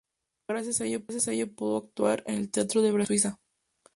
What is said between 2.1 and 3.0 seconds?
en el Teatro de